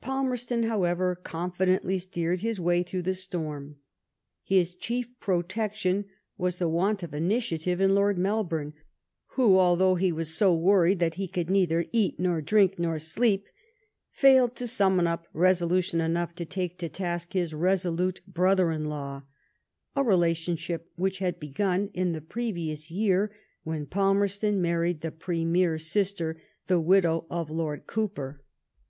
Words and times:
Palraerston, 0.00 0.62
however, 0.68 1.16
confidently 1.16 1.98
steered 1.98 2.42
his 2.42 2.60
way 2.60 2.84
through 2.84 3.02
the 3.02 3.12
storm. 3.12 3.78
His 4.44 4.72
chief 4.72 5.18
protection 5.18 6.04
was 6.38 6.58
the 6.58 6.68
want 6.68 7.02
of 7.02 7.12
initiative 7.12 7.80
in 7.80 7.92
Lord 7.92 8.16
Melbourne, 8.16 8.74
who, 9.32 9.58
although 9.58 9.96
he 9.96 10.12
was 10.12 10.32
so 10.32 10.54
worried 10.54 11.00
that 11.00 11.14
he 11.14 11.26
could 11.26 11.50
neither'' 11.50 11.86
eat, 11.92 12.20
nor 12.20 12.40
drink, 12.40 12.78
nor 12.78 13.00
sleep/' 13.00 13.48
failed 14.12 14.54
to 14.54 14.68
summon 14.68 15.08
up 15.08 15.26
resolution 15.32 16.00
enough 16.00 16.36
to 16.36 16.46
take^ 16.46 16.78
to 16.78 16.88
task 16.88 17.32
his 17.32 17.52
resolute 17.52 18.20
brother 18.28 18.70
in 18.70 18.84
law— 18.84 19.22
a 19.96 20.04
relationship 20.04 20.88
which 20.94 21.18
had 21.18 21.40
begun 21.40 21.90
in 21.92 22.12
the 22.12 22.20
previous 22.20 22.92
year 22.92 23.32
when 23.64 23.86
Palmerston 23.86 24.62
mar 24.62 24.82
ried 24.82 25.00
the 25.00 25.10
Premier's 25.10 25.86
sister, 25.86 26.40
the 26.68 26.78
widow 26.78 27.26
of 27.28 27.50
Lord 27.50 27.88
Cowper. 27.88 28.44